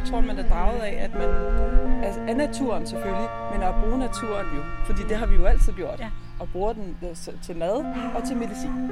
[0.00, 1.28] jeg tror, man er draget af, at man
[2.04, 5.72] altså, af naturen selvfølgelig, men at bruge naturen jo, fordi det har vi jo altid
[5.72, 6.00] gjort.
[6.00, 6.10] Ja.
[6.40, 7.76] Og bruger den øh, til mad
[8.14, 8.90] og til medicin.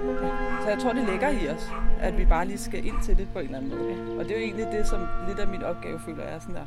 [0.63, 3.29] Så jeg tror, det ligger i os, at vi bare lige skal ind til det
[3.33, 4.19] på en eller anden måde.
[4.19, 6.55] Og det er jo egentlig det, som lidt af min opgave, føler jeg, er sådan
[6.55, 6.67] der,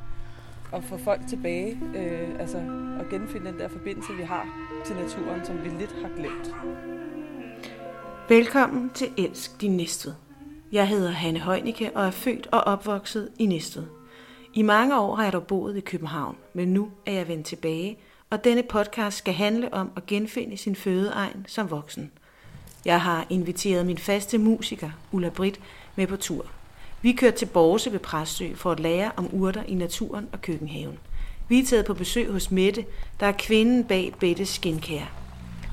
[0.73, 2.57] at få folk tilbage, øh, altså
[2.99, 4.45] at genfinde den der forbindelse, vi har
[4.85, 6.55] til naturen, som vi lidt har glemt.
[8.29, 10.13] Velkommen til Elsk din Næstved.
[10.71, 14.00] Jeg hedder Hanne Heunicke og er født og opvokset i Næstved.
[14.54, 17.97] I mange år har jeg dog boet i København, men nu er jeg vendt tilbage,
[18.29, 22.11] og denne podcast skal handle om at genfinde sin fødeegn som voksen.
[22.86, 25.60] Jeg har inviteret min faste musiker, Ulla Britt,
[25.96, 26.46] med på tur.
[27.01, 30.99] Vi kørte til Borse ved Præstø for at lære om urter i naturen og køkkenhaven.
[31.49, 32.86] Vi er taget på besøg hos Mette,
[33.19, 35.08] der er kvinden bag Bettes Skincare.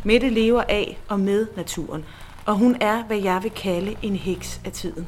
[0.05, 2.05] Mette lever af og med naturen,
[2.47, 5.07] og hun er, hvad jeg vil kalde en heks af tiden.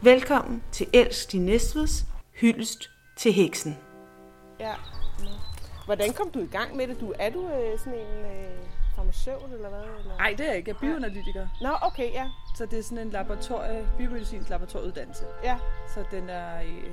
[0.00, 3.78] Velkommen til Elsk din Næstveds hyldest til heksen.
[4.60, 4.74] Ja.
[5.84, 7.00] Hvordan kom du i gang med det?
[7.00, 8.58] Du, er du øh, sådan en øh,
[8.96, 9.80] farmaceut eller hvad?
[9.98, 10.16] Eller?
[10.18, 10.70] Nej, det er jeg ikke.
[10.70, 11.48] Jeg er bioanalytiker.
[11.60, 12.30] Nå, okay, ja.
[12.56, 15.24] Så det er sådan en laboratorie, biomedicinsk laboratorieuddannelse.
[15.44, 15.58] Ja,
[15.94, 16.90] Så den er, øh,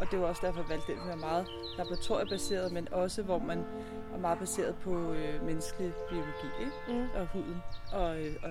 [0.00, 1.46] og det var også derfor, jeg valgte den, den er meget
[1.78, 3.58] laboratoriebaseret, men også hvor man
[4.14, 6.72] er meget baseret på øh, menneskelig biologi ikke?
[6.88, 7.08] Mm.
[7.14, 8.50] og huden, og, øh, og,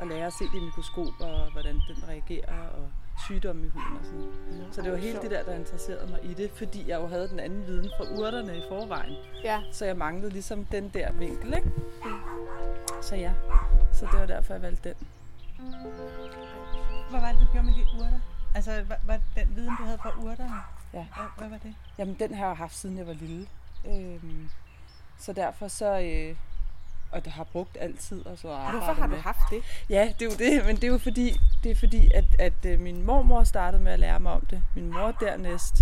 [0.00, 2.88] og lære at se det i mikroskop, og hvordan den reagerer, og
[3.26, 4.74] sygdomme i huden og sådan noget.
[4.74, 7.28] Så det var helt det der, der interesserede mig i det, fordi jeg jo havde
[7.28, 9.14] den anden viden fra urterne i forvejen.
[9.44, 9.60] ja.
[9.72, 11.70] Så jeg manglede ligesom den der vinkel, ikke?
[13.02, 13.32] Så ja,
[13.92, 15.06] så det var derfor, jeg valgte den.
[17.10, 18.20] Hvad var det, du gjorde med de urter?
[18.54, 20.54] Altså, hvad var den viden, du havde fra urterne?
[20.92, 21.06] Ja.
[21.16, 21.74] Hvad, hvad var det?
[21.98, 23.46] Jamen, den har jeg haft, siden jeg var lille.
[23.86, 24.50] Øhm,
[25.18, 26.00] så derfor så...
[26.00, 26.36] Øh,
[27.12, 28.26] og det har brugt altid.
[28.26, 29.18] Og så Hvorfor har du med.
[29.20, 29.62] haft det?
[29.88, 32.64] Ja, det er jo det, men det er jo fordi, det er fordi at, at
[32.66, 34.62] øh, min mormor startede med at lære mig om det.
[34.74, 35.74] Min mor dernæst,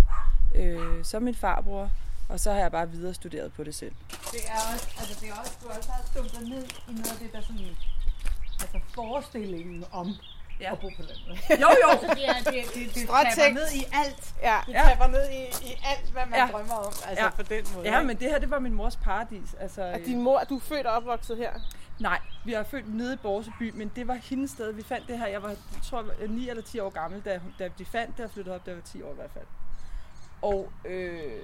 [0.55, 1.89] øh, så min farbror,
[2.29, 3.91] og så har jeg bare videre studeret på det selv.
[4.31, 7.11] Det er også, altså det er også, du har også har stumpet ned i noget
[7.11, 7.75] af det, der sådan,
[8.61, 10.13] altså forestillingen om
[10.61, 10.71] Ja.
[10.71, 11.61] at bo på landet.
[11.61, 11.89] Jo, jo!
[11.93, 14.33] Altså det er, det, det, det tapper ned i alt.
[14.41, 14.57] Ja.
[14.65, 14.81] Det Ja.
[14.89, 16.47] tapper ned i, i alt, hvad man Ja.
[16.51, 16.93] drømmer om.
[17.07, 17.29] Altså Ja.
[17.29, 17.87] på den måde.
[17.91, 18.07] Ja, ikke?
[18.07, 19.53] men det her, det var min mors paradis.
[19.59, 21.51] Altså, Og øh, din mor, du er født og opvokset her?
[21.99, 24.73] Nej, vi er født nede i Borseby, men det var hendes sted.
[24.73, 27.21] Vi fandt det her, jeg var, jeg tror, jeg var 9 eller 10 år gammel,
[27.21, 29.31] da, da de fandt det og flyttede op, da jeg var 10 år i hvert
[29.31, 29.45] fald.
[30.41, 31.41] Og øh,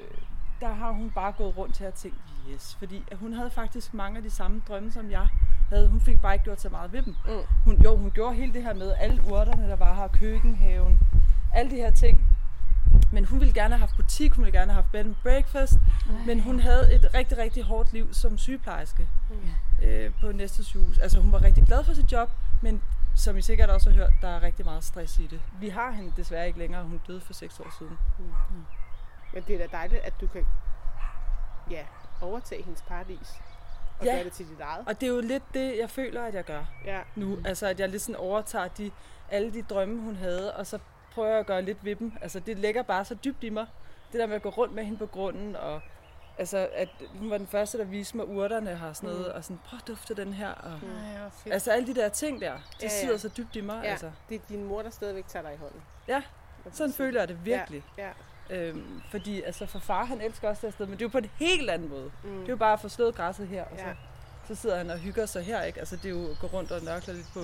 [0.62, 2.18] der har hun bare gået rundt til at tænke,
[2.52, 5.28] yes, fordi hun havde faktisk mange af de samme drømme, som jeg
[5.70, 5.88] havde.
[5.88, 7.16] Hun fik bare ikke gjort så meget ved dem.
[7.26, 7.42] Mm.
[7.66, 11.00] Hun, jo, hun gjorde hele det her med alle urterne, der var her, køkkenhaven,
[11.54, 12.25] alle de her ting.
[13.16, 15.74] Men hun ville gerne have haft butik, hun ville gerne have haft bed and breakfast,
[16.26, 19.08] men hun havde et rigtig, rigtig hårdt liv som sygeplejerske
[19.84, 20.98] øh, på næste sygehus.
[20.98, 22.32] Altså hun var rigtig glad for sit job,
[22.62, 22.82] men
[23.16, 25.42] som I sikkert også har hørt, der er rigtig meget stress i det.
[25.60, 27.98] Vi har hende desværre ikke længere, hun døde for 6 år siden.
[29.34, 30.48] Men det er da dejligt, at du kan
[31.72, 31.82] ja,
[32.22, 33.34] overtage hendes paradis.
[34.00, 34.12] Og Ja.
[34.16, 34.88] gøre det til dit eget.
[34.88, 37.00] Og det er jo lidt det, jeg føler, at jeg gør Ja.
[37.16, 37.38] nu.
[37.46, 38.92] Altså at jeg lidt sådan overtager de,
[39.30, 40.80] alle de drømme, hun havde, og så
[41.16, 42.14] prøver jeg at gøre lidt ved dem.
[42.22, 43.66] Altså det ligger bare så dybt i mig.
[44.12, 45.82] Det der med at gå rundt med hende på grunden, og
[46.38, 46.90] altså, at
[47.20, 49.88] hun var den første, der viste mig urterne har sådan noget, og sådan, prøv at
[49.88, 50.52] dufte den her.
[50.52, 50.80] Og,
[51.44, 51.54] fedt.
[51.54, 52.90] Altså alle de der ting der, det Ja, ja.
[52.90, 53.82] sidder så dybt i mig.
[53.84, 53.90] ja.
[53.92, 54.12] Altså.
[54.30, 55.82] Det er din mor, der stadigvæk tager dig i hånden.
[56.08, 56.22] Ja,
[56.72, 57.84] sådan føler jeg det virkelig.
[57.98, 58.10] Ja.
[58.50, 61.10] Øhm, fordi altså for far, han elsker også det her sted, men det er jo
[61.10, 62.12] på en helt anden måde.
[62.24, 62.38] Mm.
[62.40, 63.94] Det er jo bare at få slået græsset her, og så, Ja.
[64.48, 65.80] så sidder han og hygger sig her, ikke?
[65.80, 67.40] Altså det er jo at gå rundt og nørkle lidt på,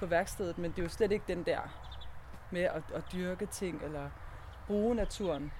[0.00, 1.58] på værkstedet, men det er jo slet ikke den der
[2.52, 4.10] med at, at dyrke ting, eller
[4.66, 5.52] bruge naturen.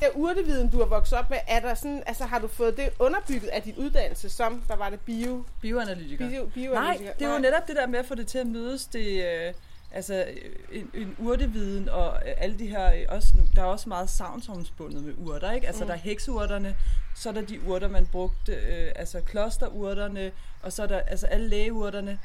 [0.00, 2.90] Den urteviden, du har vokset op med, er der sådan, altså har du fået det
[2.98, 6.30] underbygget af din uddannelse, som der var det bio, Bioanalytiker.
[6.30, 8.46] bio, bio Nej, det er jo netop det der med at få det til at
[8.46, 9.54] mødes, det, øh,
[9.92, 13.88] altså øh, en, en urteviden og øh, alle de her, øh, også, der er også
[13.88, 15.66] meget savnsomspundet med urter, ikke?
[15.66, 15.88] Altså mm.
[15.88, 16.76] der er hekseurterne,
[17.16, 20.32] så er der de urter, man brugte, øh, altså klosterurterne,
[20.62, 22.18] og så er der altså alle lægeurterne,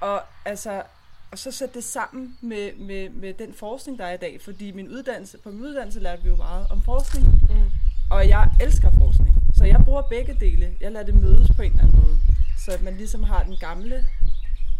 [0.00, 0.82] og altså
[1.30, 4.70] og så sætte det sammen med, med, med den forskning, der er i dag, fordi
[4.72, 7.70] min uddannelse, på min uddannelse lærte vi jo meget om forskning, Mm.
[8.10, 10.72] og jeg elsker forskning, så jeg bruger begge dele.
[10.80, 12.18] Jeg lader det mødes på en eller anden måde,
[12.64, 14.04] så at man ligesom har den gamle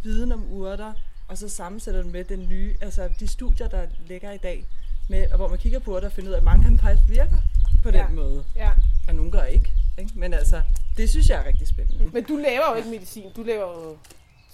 [0.02, 0.92] viden om urter,
[1.28, 4.64] og så sammensætter den med den nye, altså de studier, der ligger i dag,
[5.08, 6.78] med, og hvor man kigger på urter og finder ud af, at mange af dem
[6.78, 7.36] faktisk virker
[7.82, 8.08] på den Ja.
[8.08, 8.70] måde, Ja.
[9.08, 9.72] og nogle gør ikke.
[9.98, 10.12] ikke.
[10.14, 10.62] Men altså,
[10.96, 12.10] det synes jeg er rigtig spændende.
[12.12, 13.96] Men du laver jo ikke medicin, du laver jo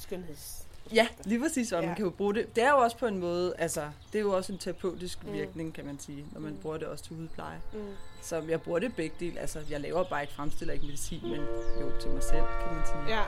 [0.01, 0.64] skønheds...
[0.95, 1.95] Ja, lige præcis, og man Ja.
[1.95, 2.57] kan jo bruge det.
[2.57, 3.81] Det er jo også på en måde, altså,
[4.13, 5.33] det er jo også en terapeutisk Mm.
[5.33, 6.59] virkning, kan man sige, når man Mm.
[6.59, 7.61] bruger det også til hudpleje.
[7.73, 7.79] Mm.
[8.23, 9.41] Så jeg bruger det begge dele.
[9.41, 11.41] Altså, jeg laver bare ikke, fremstiller ikke medicin, men
[11.81, 13.17] jo til mig selv, kan man sige.
[13.17, 13.23] Ja.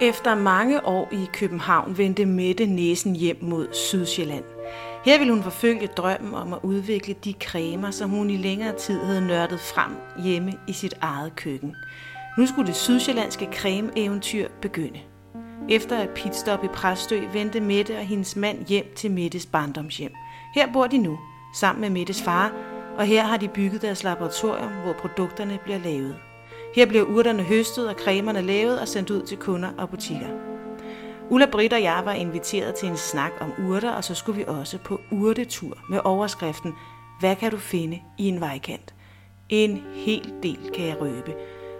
[0.00, 4.44] Efter mange år i København vendte Mette næsen hjem mod Sydsjælland.
[5.04, 9.00] Her ville hun forfølge drømmen om at udvikle de cremer, som hun i længere tid
[9.00, 9.92] havde nørdet frem
[10.24, 11.76] hjemme i sit eget køkken.
[12.38, 15.00] Nu skulle det sydsjællandske creme-eventyr begynde.
[15.68, 20.12] Efter et pitstop i Præstø vendte Mette og hendes mand hjem til Mettes barndomshjem.
[20.54, 21.18] Her bor de nu,
[21.54, 22.52] sammen med Mettes far,
[22.98, 26.16] og her har de bygget deres laboratorium, hvor produkterne bliver lavet.
[26.74, 30.28] Her bliver urterne høstet og cremerne lavet og sendt ud til kunder og butikker.
[31.30, 34.44] Ulla Britt og jeg var inviteret til en snak om urter, og så skulle vi
[34.48, 36.72] også på urtetur med overskriften
[37.20, 38.94] Hvad kan du finde i en vejkant?
[39.48, 41.34] En hel del kan jeg røbe.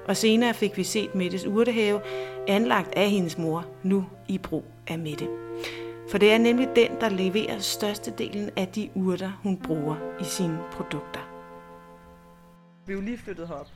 [0.08, 2.00] Og senere fik vi set Mettes urtehave,
[2.48, 5.28] anlagt af hendes mor, nu i brug af Mette.
[6.10, 10.58] For det er nemlig den, der leverer størstedelen af de urter, hun bruger i sine
[10.72, 11.20] produkter.
[12.86, 13.66] Vi er jo lige flyttet herop.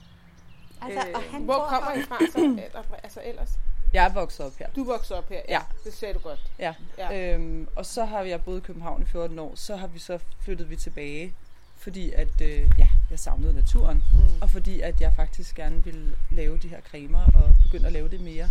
[0.83, 2.61] Altså, og han Hvor kommer I fra så?
[3.03, 3.51] Altså ellers?
[3.93, 4.67] Jeg er vokset op her.
[4.77, 5.41] Du voksede op her?
[5.49, 5.61] Ja.
[5.85, 6.41] Det sagde du godt.
[6.59, 6.75] Ja.
[6.99, 7.13] Ja.
[7.13, 7.35] ja.
[7.35, 9.53] Øhm, og så har jeg boet i København i 14 år.
[9.55, 11.35] Så har vi så flyttet vi tilbage,
[11.79, 13.97] fordi at øh, ja, jeg savnede naturen.
[14.13, 14.43] Mm.
[14.43, 18.09] Og fordi at jeg faktisk gerne ville lave de her cremer og begynde at lave
[18.09, 18.51] det mere.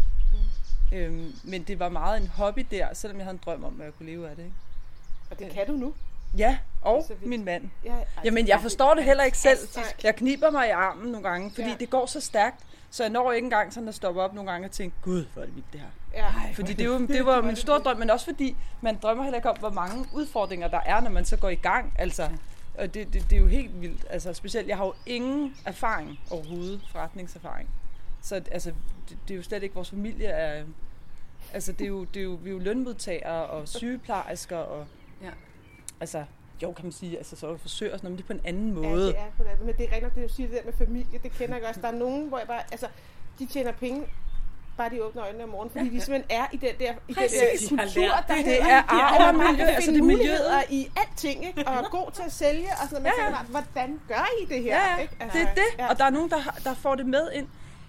[0.91, 0.97] Mm.
[0.97, 3.85] Øhm, men det var meget en hobby der, selvom jeg havde en drøm om, at
[3.85, 4.43] jeg kunne leve af det.
[4.43, 4.55] Ikke?
[5.31, 5.93] Og det kan du nu?
[6.37, 7.69] Ja, og min mand.
[7.85, 9.57] Ja, ej, Jamen, jeg forstår det heller ikke selv.
[10.03, 11.75] Jeg kniber mig i armen nogle gange, fordi Ja.
[11.79, 12.55] det går så stærkt.
[12.91, 15.41] Så jeg når ikke engang sådan at stoppe op nogle gange og tænke, gud, hvor
[15.41, 15.87] er det vildt det her.
[16.13, 16.53] Ja.
[16.53, 19.49] Fordi det, jo, det var min store drøm, men også fordi man drømmer heller ikke
[19.49, 21.93] om, hvor mange udfordringer der er, når man så går i gang.
[21.95, 22.29] Altså,
[22.77, 24.05] og det, det, det er jo helt vildt.
[24.09, 27.69] Altså, specielt, jeg har jo ingen erfaring overhovedet, forretningserfaring.
[28.21, 28.71] Så altså,
[29.09, 30.65] det, det er jo slet ikke, vores familie er...
[31.53, 34.85] Altså, det er jo, det er jo, vi er jo lønmodtagere og sygeplejersker og...
[35.21, 35.29] Ja.
[35.99, 36.23] Altså,
[36.63, 38.57] jo, kan man sige, altså, så er forsøger sådan noget, men det er på en
[38.57, 39.07] anden Ja, måde.
[39.07, 39.65] det er på den.
[39.65, 41.81] Men det er rigtigt, det du siger, det der med familie, det kender jeg også.
[41.81, 42.87] Der er nogen, hvor jeg bare, altså,
[43.39, 44.07] de tjener penge,
[44.77, 47.23] bare de åbner øjnene om morgenen, fordi de simpelthen er i den der, i den
[47.23, 48.61] der kultur, der det.
[48.61, 51.67] er at arv og miljø, altså det er muligheder i alting, ikke?
[51.67, 53.03] og er god til at sælge, og sådan noget.
[53.03, 53.27] Man Ja, ja.
[53.37, 54.75] tænker hvordan gør I det her?
[54.77, 55.01] Ja, ja.
[55.01, 55.15] Ikke?
[55.33, 55.63] det er det.
[55.79, 55.89] ja.
[55.89, 57.47] Og der er nogen, der, der får det med ind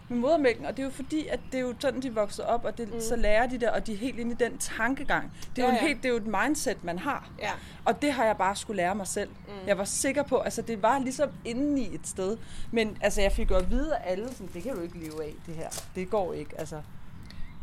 [0.09, 2.65] med modermælken, og det er jo fordi, at det er jo sådan, de vokser op,
[2.65, 3.01] og det, mm.
[3.01, 5.33] så lærer de det, og de er helt inde i den tankegang.
[5.57, 5.87] Det er, Ja, jo, en ja.
[5.89, 7.31] helt, det er jo et mindset, man har.
[7.39, 7.51] Ja.
[7.85, 9.31] Og det har jeg bare skulle lære mig selv.
[9.31, 9.67] Mm.
[9.67, 12.37] Jeg var sikker på, altså det var ligesom inde i et sted.
[12.73, 15.25] Men altså, jeg fik jo at vide af alle, sådan, det kan du ikke leve
[15.25, 15.69] af, det her.
[15.95, 16.83] Det går ikke, altså.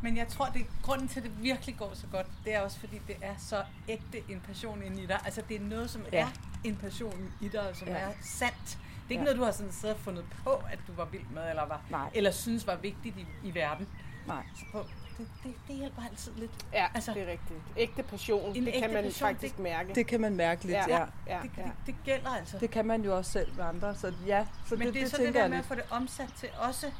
[0.01, 2.59] Men jeg tror, det er grunden til, at det virkelig går så godt, det er
[2.61, 5.19] også fordi, det er så ægte en passion inde i dig.
[5.25, 6.19] Altså, det er noget, som Ja.
[6.21, 6.27] er
[6.63, 7.93] en passion i dig, og som Ja.
[7.93, 8.77] er sandt.
[9.07, 9.23] Det er ikke Ja.
[9.23, 11.81] noget, du har sådan siddet og fundet på, at du var vild med, eller, var,
[11.89, 12.09] Nej.
[12.13, 13.87] eller synes var vigtigt i, i verden.
[14.27, 14.43] Nej.
[14.55, 14.85] Så på,
[15.17, 16.51] det, det, det hjælper altid lidt.
[16.73, 17.59] Ja, Altså- det er rigtigt.
[17.77, 19.95] Ægte passion, En det kan man passion, faktisk det- mærke.
[19.95, 20.85] Det kan man mærke lidt, ja.
[20.99, 21.39] ja, ja.
[21.43, 21.63] Det, ja.
[21.63, 22.57] det, det gælder altså.
[22.59, 24.45] Det kan man jo også selv med andre, så ja.
[24.65, 26.49] Så Men det, det, er så det tænker der med at få det omsat til
[26.59, 26.91] også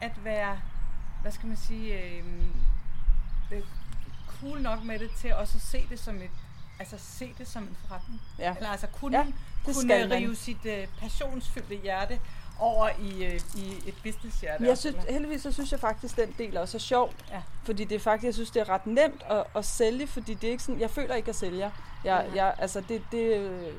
[0.00, 0.60] at være,
[1.22, 2.24] hvad skal man sige, øh,
[4.26, 6.30] cool nok med det til også at se det som et,
[6.78, 8.22] altså se det som en forretning.
[8.38, 8.54] Ja.
[8.56, 9.26] Eller altså kunne, Ja, ja,
[9.66, 10.18] det kunne skal man.
[10.18, 12.20] rive sit øh, passionsfyldte hjerte
[12.58, 14.60] over i, øh, i et businesshjerte.
[14.60, 17.12] Men jeg synes, heldigvis så synes jeg faktisk, den del også er sjov.
[17.30, 17.42] Ja.
[17.64, 20.46] Fordi det er faktisk, jeg synes, det er ret nemt at, at sælge, fordi det
[20.46, 21.70] er ikke sådan, jeg føler ikke, at jeg sælger.
[22.04, 23.72] Jeg, jeg, altså det, det, øh,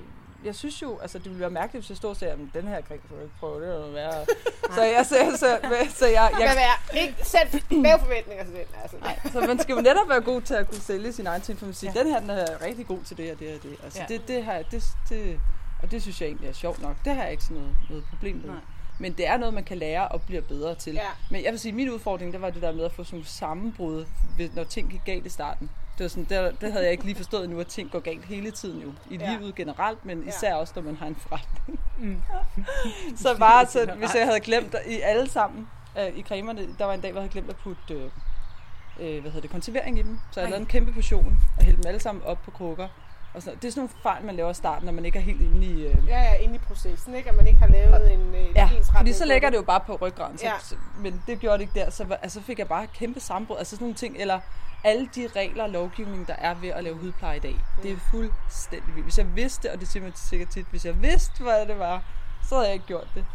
[0.46, 2.68] jeg synes jo, altså det ville være mærkeligt, hvis jeg stod og sagde, at den
[2.68, 4.26] her krig, så ikke prøve det eller være.
[4.76, 5.58] så jeg, så, så, så,
[5.96, 8.62] så jeg, jeg, vær, ikke sæt lave forventninger til den.
[8.82, 8.98] Altså.
[9.02, 11.60] Nej, så man skal jo netop være god til at kunne sælge sin egen ting,
[11.60, 12.00] for man siger, ja.
[12.00, 13.76] den her den er rigtig god til det og det og det.
[13.84, 14.06] Altså Ja.
[14.14, 15.40] det, det, har, det, det,
[15.84, 16.96] og det synes jeg egentlig er sjovt nok.
[17.06, 18.46] Det har jeg ikke sådan noget, noget problem med.
[18.46, 18.60] Nej.
[19.00, 20.94] Men det er noget, man kan lære og bliver bedre til.
[20.94, 21.08] Ja.
[21.32, 23.18] Men jeg vil sige, at min udfordring, det var det der med at få sådan
[23.18, 24.06] nogle sammenbrud,
[24.54, 25.70] når ting gik galt i starten.
[25.98, 28.26] Det, var sådan, det, det havde jeg ikke lige forstået endnu, at ting går galt
[28.26, 28.94] hele tiden jo.
[29.10, 29.30] I Ja.
[29.38, 30.28] livet generelt, men Ja.
[30.30, 31.80] især også, når man har en forretning.
[33.24, 35.68] så bare, så, hvis jeg havde glemt i alle sammen,
[36.00, 38.04] øh, i cremerne, der var en dag, hvor jeg havde glemt at putte øh,
[39.00, 40.20] øh, hvad hedder det, konservering i dem.
[40.32, 40.50] Så jeg Ej.
[40.50, 42.88] lavede en kæmpe portion og hældte dem alle sammen op på krukker.
[43.34, 43.62] Og sådan noget.
[43.62, 45.66] Det er sådan nogle fejl, man laver i starten, når man ikke er helt inde
[45.68, 45.86] i...
[45.88, 47.30] Øh, Ja, ja, inde i processen, ikke?
[47.30, 49.96] At man ikke har lavet en, øh, Ja, fordi så lægger det jo bare på
[50.02, 50.52] ryggraden, så, Ja.
[50.72, 50.78] ja.
[51.00, 51.90] men det gjorde det ikke der.
[51.90, 53.58] Så, altså, fik jeg bare kæmpe sammenbrud.
[53.58, 54.40] Altså sådan nogle ting, eller
[54.86, 57.56] alle de regler og lovgivning, der er ved at lave hudpleje i dag.
[57.84, 59.06] Det er fuldstændig vildt.
[59.06, 62.04] Hvis jeg vidste, og det siger man sikkert tit, hvis jeg vidste, hvad det var,
[62.50, 63.26] så havde jeg ikke gjort det.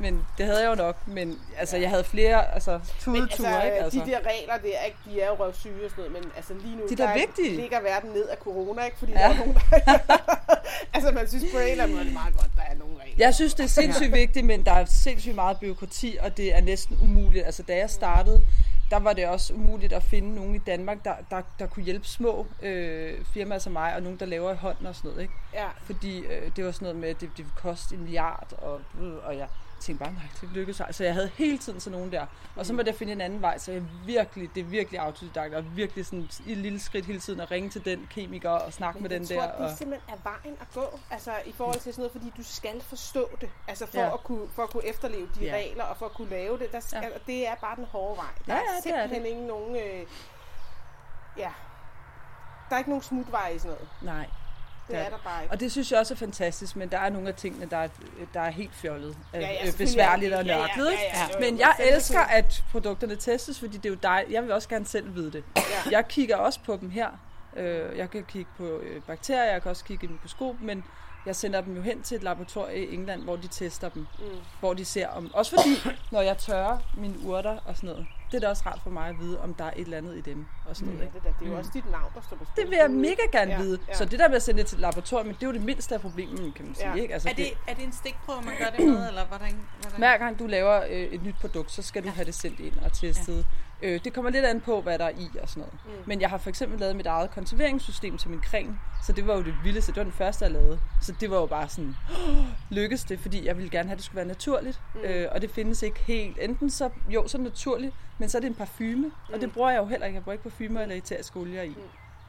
[0.00, 3.76] Men det havde jeg jo nok, men altså, jeg havde flere altså, tudeture, altså, ikke?
[3.84, 3.98] Altså.
[4.06, 6.76] de der regler der, ikke, de er jo røvsyge og sådan noget, men altså lige
[6.76, 7.56] nu, De er da der vigtige.
[7.56, 8.98] ligger verden ned af corona, ikke?
[8.98, 9.18] Fordi Ja.
[9.18, 9.98] der er nogen, der...
[10.94, 12.94] altså man synes på en eller anden måde, det er meget godt, der er nogle
[13.02, 13.14] regler.
[13.18, 16.60] Jeg synes, det er sindssygt vigtigt, men der er sindssygt meget byråkrati, og det er
[16.60, 17.44] næsten umuligt.
[17.46, 18.42] Altså, da jeg startede,
[18.90, 22.06] der var det også umuligt at finde nogen i Danmark, der, der, der kunne hjælpe
[22.06, 25.22] små øh, firmaer som mig, og nogen, der laver i hånden og sådan noget.
[25.22, 25.34] Ikke?
[25.54, 25.68] Ja.
[25.82, 28.80] Fordi øh, det var sådan noget med, at det, det ville koste en milliard, og,
[29.22, 29.48] og jeg,
[29.80, 30.82] tænkte bare, nej, det lykkedes.
[30.90, 32.26] Så jeg havde hele tiden sådan nogen der.
[32.56, 35.54] Og så måtte jeg finde en anden vej, så jeg virkelig, det er virkelig autodidakt,
[35.54, 38.72] og virkelig sådan i et lille skridt hele tiden at ringe til den kemiker og
[38.72, 39.48] snakke med jeg den tror, der.
[39.48, 39.68] at Og...
[39.70, 42.80] det simpelthen er vejen at gå, altså i forhold til sådan noget, fordi du skal
[42.82, 44.06] forstå det, altså for, Ja.
[44.06, 44.14] ja.
[44.14, 45.46] at, kunne, for at kunne efterleve de Ja.
[45.46, 45.56] ja.
[45.56, 47.08] regler, og for at kunne lave det, der skal, Ja.
[47.08, 47.14] ja.
[47.26, 48.26] det er bare den hårde vej.
[48.46, 50.06] Der Ja, er ja, det er simpelthen ingen nogen, øh,
[51.36, 51.50] ja,
[52.68, 53.88] der er ikke nogen smutvej i sådan noget.
[54.02, 54.26] Nej.
[54.88, 55.52] Det er der bare ikke.
[55.52, 57.88] Og det synes jeg også er fantastisk, men der er nogle af tingene, der er,
[58.34, 59.16] der er helt fjollet.
[59.34, 60.50] Ja, ja, øh, besværligt og det.
[60.50, 60.90] Ja, ja, nørklet.
[60.92, 64.24] ja, ja, Men jeg elsker, at produkterne testes, fordi det er jo dig.
[64.30, 65.44] Jeg vil også gerne selv vide det.
[65.56, 65.62] Ja.
[65.90, 67.08] Jeg kigger også på dem her.
[67.56, 70.84] Øh, Jeg kan kigge på øh, bakterier, jeg kan også kigge i mikroskop, men
[71.26, 74.06] jeg sender dem jo hen til et laboratorium i England, hvor de tester dem.
[74.18, 74.24] Mm.
[74.60, 75.30] Hvor de ser om...
[75.34, 78.80] Også fordi, når jeg tørrer mine urter og sådan noget, det er da også rart
[78.82, 81.02] for mig at vide, om der er et eller andet i dem og sådan noget.
[81.06, 81.14] Ikke?
[81.14, 82.62] det, der, det er jo også dit navn, der står på spil.
[82.64, 83.78] Det vil jeg mega gerne Ja, vide.
[83.88, 83.94] ja.
[83.94, 85.94] Så det der med at sende det til et laboratorium, det er jo det mindste
[85.94, 86.88] af problemet, kan man sige.
[86.88, 86.94] Ja.
[86.94, 87.14] Ikke?
[87.14, 89.60] Altså, Er det, er det en stikprøve, man gør det med, eller hvordan?
[89.80, 89.98] hvordan?
[89.98, 92.14] Hver gang du laver øh, et nyt produkt, så skal du Ja.
[92.14, 93.36] have det sendt ind og testet.
[93.38, 93.42] Ja.
[93.82, 95.74] Øh, det kommer lidt an på, hvad der er i og sådan noget.
[95.84, 96.02] Mm.
[96.08, 99.34] Men jeg har for eksempel lavet mit eget konserveringssystem til min creme, så det var
[99.36, 99.92] jo det vildeste.
[99.92, 100.80] Det var den første, jeg lavede.
[101.02, 101.94] Så det var jo bare sådan,
[102.70, 104.80] lykkes det, fordi jeg ville gerne have, at det skulle være naturligt.
[104.94, 105.00] Mm.
[105.00, 106.38] Øh, og det findes ikke helt.
[106.40, 109.06] Enten så, jo, så naturligt, men så er det en parfume.
[109.06, 109.34] Mm.
[109.34, 110.16] Og det bruger jeg jo heller ikke.
[110.16, 111.68] Jeg bruger ikke parfumer eller eterisk olie i.
[111.68, 111.74] Mm.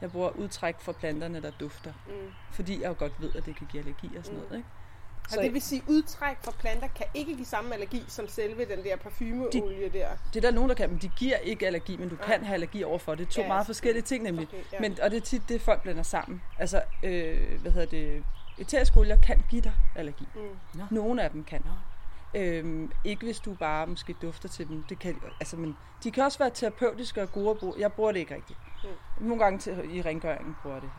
[0.00, 1.92] Jeg bruger udtræk fra planterne, der dufter.
[2.06, 2.12] Mm.
[2.52, 4.44] Fordi jeg jo godt ved, at det kan give allergi og sådan Mm.
[4.44, 4.56] noget.
[4.56, 4.68] Ikke?
[5.38, 8.84] Og det vil sige, udtræk fra planter kan ikke give samme allergi som selve den
[8.84, 10.08] der parfumeolie der.
[10.34, 12.26] Det er der nogen, der kan, men de giver ikke allergi, men du Ja.
[12.26, 13.14] kan have allergi overfor.
[13.14, 14.48] Det er to Ja, meget forskellige ting nemlig.
[14.48, 14.80] Okay, ja.
[14.80, 16.42] Men, og det er tit det, folk blander sammen.
[16.58, 18.24] Altså, øh, hvad hedder det,
[18.58, 20.24] eteriske olier kan give dig allergi.
[20.34, 20.80] Mm.
[20.90, 21.64] Nogle af dem kan.
[22.34, 24.82] Øhm, ikke hvis du bare måske dufter til dem.
[24.88, 27.74] Det kan, altså, men de kan også være terapeutiske og gode at bruge.
[27.78, 28.58] Jeg bruger det ikke rigtigt.
[29.20, 29.26] Mm.
[29.28, 30.90] Nogle gange til, i rengøringen bruger jeg det.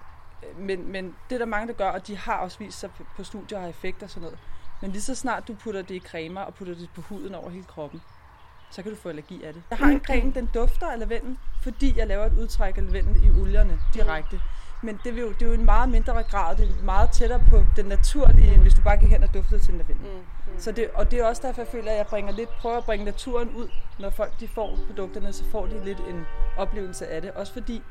[0.57, 3.23] Men, men det er der mange, der gør, og de har også vist sig på-
[3.23, 4.39] studier og har effekt og sådan noget.
[4.81, 7.49] Men lige så snart du putter det i cremer og putter det på huden over
[7.49, 8.01] hele kroppen,
[8.71, 9.63] så kan du få allergi af det.
[9.69, 13.23] Jeg har en creme, den dufter af lavendel, fordi jeg laver et udtræk af lavendel
[13.25, 14.41] i olierne direkte.
[14.83, 17.41] Men det er, jo, det er jo en meget mindre grad, det er meget tættere
[17.49, 20.11] på den naturlige, end hvis du bare gik hen og duftede til en lavendel.
[20.11, 20.17] Mm.
[20.53, 20.59] Mm.
[20.59, 22.83] Så det, og det er også derfor, jeg føler, at jeg bringer lidt, prøver at
[22.85, 23.69] bringe naturen ud.
[23.99, 26.25] Når folk de får produkterne, så får de lidt en
[26.57, 27.31] oplevelse af det.
[27.31, 27.83] Også fordi,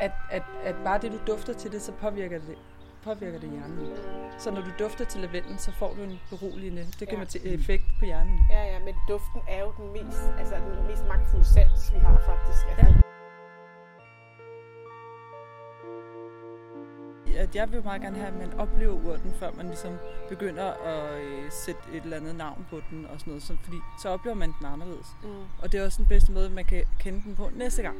[0.00, 2.56] at, at, at bare det, du dufter til det, så påvirker det,
[3.04, 3.88] påvirker det hjernen.
[4.38, 7.18] Så når du dufter til lavendel, så får du en beroligende, det kan Ja.
[7.18, 8.38] man til effekt på hjernen.
[8.50, 12.20] Ja, ja, men duften er jo den mest, altså den mest magtfulde sans, vi har
[12.26, 12.66] faktisk.
[12.68, 13.02] Altså,
[17.36, 17.42] Ja.
[17.42, 19.92] At jeg vil meget gerne have, at man oplever urten, før man ligesom
[20.28, 23.42] begynder at øh, sætte et eller andet navn på den og sådan noget.
[23.42, 25.06] Så, fordi så oplever man den anderledes.
[25.22, 25.28] Mm.
[25.62, 27.96] Og det er også den bedste måde, man kan kende den på næste gang.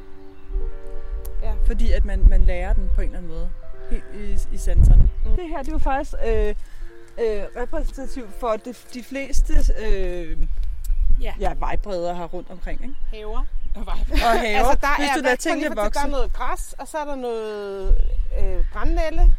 [1.43, 1.53] Ja.
[1.67, 3.49] Fordi at man, man lærer den på en eller anden måde.
[3.91, 5.09] Helt i, i sanserne.
[5.25, 5.31] Mm.
[5.35, 6.49] Det her, det er jo faktisk øh,
[7.19, 9.53] øh, repræsentativt for det, de fleste
[9.85, 10.37] øh,
[11.21, 11.33] Ja.
[11.39, 12.81] ja, vejbredder her rundt omkring.
[12.81, 12.95] Ikke?
[13.13, 13.45] Haver.
[13.75, 14.57] Og haver.
[14.57, 15.99] Altså, der Hvis er, du der, lader tingene der vokse.
[16.03, 17.97] er noget græs, og så er der noget
[18.41, 19.35] øh, brændnælle.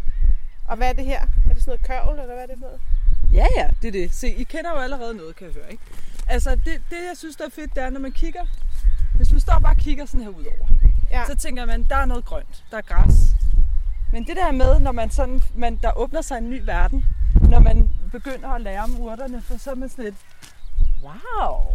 [0.69, 1.21] Og hvad er det her?
[1.21, 2.81] Er det sådan noget kørvel, eller hvad er det for noget?
[3.33, 4.15] Ja, ja, det er det.
[4.15, 5.83] Se, I kender jo allerede noget, kan jeg høre, ikke?
[6.29, 8.45] Altså, det, det jeg synes, der er fedt, det er, når man kigger...
[9.17, 10.67] Hvis man står og bare kigger sådan her udover,
[11.11, 11.25] Ja.
[11.27, 13.15] så tænker man, der er noget grønt, der er græs.
[14.13, 17.05] Men det der med, når man sådan, man, der åbner sig en ny verden,
[17.51, 20.17] når man begynder at lære om urterne, for så er man sådan lidt,
[21.03, 21.67] wow,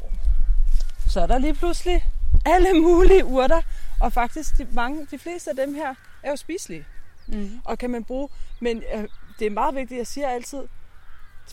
[1.07, 2.05] så er der lige pludselig
[2.45, 3.61] alle mulige urter,
[3.99, 6.85] og faktisk de, mange, de fleste af dem her er jo spiselige,
[7.27, 7.61] Mm.
[7.65, 9.03] og kan man bruge, men øh,
[9.39, 10.59] det er meget vigtigt, jeg siger altid,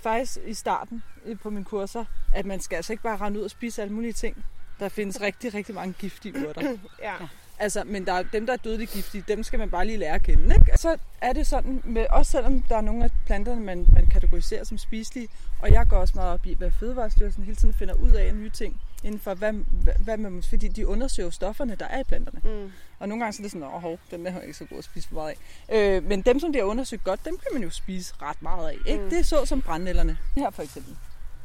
[0.03, 1.03] faktisk i starten
[1.43, 4.13] på mine kurser, at man skal altså ikke bare rende ud og spise alle mulige
[4.13, 4.45] ting.
[4.81, 6.77] Der findes rigtig, rigtig mange giftige urter.
[7.03, 7.15] Ja.
[7.61, 10.15] Altså, men der er, dem, der er dødeligt giftige, dem skal man bare lige lære
[10.15, 10.55] at kende.
[10.55, 10.73] Ikke?
[10.79, 14.65] Så er det sådan, med, også selvom der er nogle af planterne, man, man kategoriserer
[14.65, 18.11] som spiselige, og jeg går også meget op i, hvad Fødevarestyrelsen hele tiden finder ud
[18.11, 22.01] af nye ting, inden for hvad, hvad, hvad man, fordi de undersøger stofferne, der er
[22.01, 22.41] i planterne.
[22.45, 22.73] Mm.
[22.99, 24.79] Og nogle gange så er det sådan, åh, hov, den der er ikke så god
[24.79, 25.35] at spise for meget
[25.69, 25.97] af.
[25.97, 28.69] Øh, men dem, som de har undersøgt godt, dem kan man jo spise ret meget
[28.69, 28.77] af.
[28.87, 29.05] Ikke?
[29.05, 29.11] Mm.
[29.11, 30.19] Det er så som brændnælderne.
[30.37, 30.97] Her for eksempel.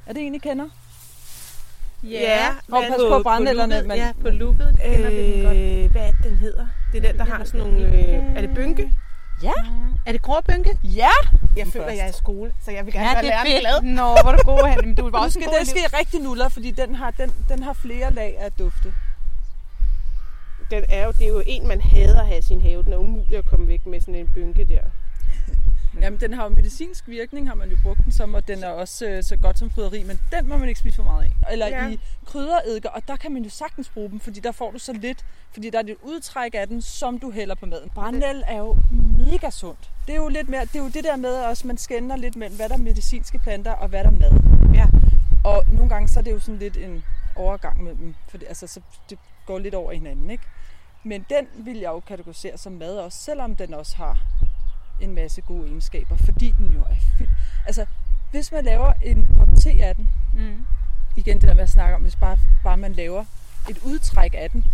[0.06, 0.70] Er det en, I kender?
[2.04, 5.58] Ja, Hov, pas på looket, men- Ja, på looket kender vi den godt.
[5.58, 6.68] Øh, hvad er det, den hedder?
[6.92, 7.80] Det er den, der har sådan nogle...
[7.88, 8.94] Øh, er det bynke?
[9.44, 9.52] Ja.
[10.06, 10.78] Er det gråbynke?
[10.84, 11.08] Ja!
[11.58, 11.98] Jeg føler, først.
[11.98, 13.82] jeg er i skole, så jeg vil gerne Ja, være er læreren glad.
[13.96, 14.82] Nå, hvor er du god, Hanne.
[14.88, 18.14] Men du var også den skal rigtig nuller, fordi den har, den, den har flere
[18.14, 18.94] lag af dufte.
[20.72, 22.84] Den er jo, det er jo en, man hader at have i sin have.
[22.84, 24.82] Den er umulig at komme væk med sådan en bynke der.
[26.02, 28.68] Jamen, den har jo medicinsk virkning, har man jo brugt den som, og den er
[28.70, 31.52] også øh, så godt som krydderi, men den må man ikke spise for meget af.
[31.52, 31.90] Eller Ja.
[31.90, 34.94] i kryddereddiker, og der kan man jo sagtens bruge dem, fordi der får du så
[34.94, 37.90] lidt, fordi der er et udtræk af den, som du hælder på maden.
[37.90, 38.78] Brændel er jo
[39.32, 39.90] mega sundt.
[40.08, 42.36] Det er jo lidt mere, det er jo det der med også, man skænder lidt
[42.36, 44.32] mellem, hvad der er medicinske planter og hvad der er mad.
[44.74, 44.86] Ja.
[45.44, 47.04] Og nogle gange så er det jo sådan lidt en
[47.36, 50.44] overgang mellem dem, for det, altså, så det går lidt over hinanden, ikke?
[51.04, 54.18] Men den vil jeg jo kategorisere som mad også, selvom den også har
[55.00, 57.32] en masse gode egenskaber, fordi den jo er fyldt.
[57.66, 57.86] Altså,
[58.32, 60.66] hvis man laver en kop te af den, Mm.
[61.16, 63.26] igen det der med at snakke om, hvis bare, bare man laver
[63.70, 64.66] et udtræk af den,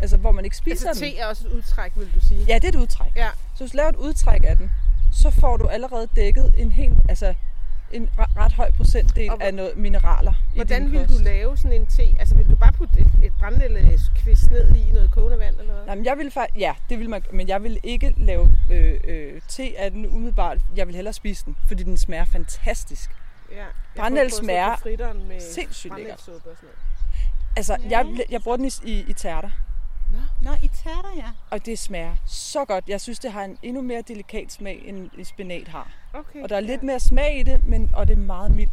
[0.00, 1.12] altså hvor man ikke spiser Altså, den.
[1.12, 2.44] te er også et udtræk, vil du sige.
[2.48, 3.12] Ja, det er et udtræk.
[3.16, 3.28] Ja.
[3.54, 4.70] Så hvis du laver et udtræk af den,
[5.12, 7.34] så får du allerede dækket en helt, altså
[7.92, 11.18] en ret, høj procentdel Og af noget mineraler i Hvordan din vil kost.
[11.18, 12.02] du lave sådan en te?
[12.18, 15.84] Altså, vil du bare putte et, et brændenældekvist ned i noget kogende vand eller hvad?
[15.86, 19.00] Nej, men jeg vil faktisk, ja, det vil man, men jeg vil ikke lave øh,
[19.04, 20.58] øh, te af den umiddelbart.
[20.76, 23.10] Jeg vil hellere spise den, fordi den smager fantastisk.
[23.50, 23.56] Ja.
[23.56, 26.14] Jeg Brændenæld prøver på at smager fritteren med sindssygt lækkert.
[26.18, 26.56] og sådan noget.
[27.56, 29.50] Altså, jeg, jeg bruger den i, i, i tærter,
[30.42, 31.28] Nå, i tærter, ja.
[31.50, 32.84] og det smager så godt.
[32.88, 35.90] Jeg synes, det har en endnu mere delikat smag, end en spinat har.
[36.14, 36.42] Okay.
[36.42, 38.72] Og der er lidt mere smag i det, men, og det er meget mildt.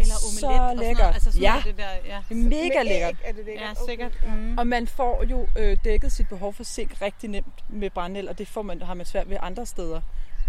[0.00, 0.98] Eller Så omelet og sådan lækkert.
[0.98, 1.14] noget.
[1.14, 1.50] Altså sådan Ja.
[1.50, 2.18] noget, det der, ja.
[2.28, 3.10] Det er mega lækkert.
[3.24, 3.68] æg er det lækkert.
[3.68, 4.12] Ja, sikkert.
[4.22, 4.36] Okay.
[4.36, 4.58] Mm.
[4.58, 8.38] Og man får jo øh, dækket sit behov for zink rigtig nemt med brændenæld, og
[8.38, 10.00] det får man, har man svært ved andre steder.